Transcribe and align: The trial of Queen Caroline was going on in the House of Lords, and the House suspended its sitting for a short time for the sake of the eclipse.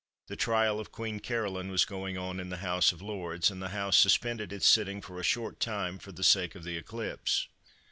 The 0.25 0.35
trial 0.35 0.79
of 0.79 0.91
Queen 0.91 1.19
Caroline 1.19 1.69
was 1.69 1.85
going 1.85 2.17
on 2.17 2.39
in 2.39 2.49
the 2.49 2.57
House 2.65 2.91
of 2.91 3.03
Lords, 3.03 3.51
and 3.51 3.61
the 3.61 3.69
House 3.69 3.97
suspended 3.99 4.51
its 4.51 4.65
sitting 4.65 4.99
for 4.99 5.19
a 5.19 5.23
short 5.23 5.59
time 5.59 5.99
for 5.99 6.11
the 6.11 6.23
sake 6.23 6.55
of 6.55 6.63
the 6.63 6.75
eclipse. 6.75 7.47